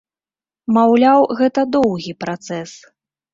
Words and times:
Маўляў, 0.77 1.25
гэта 1.41 1.61
доўгі 1.75 2.15
працэс. 2.25 2.71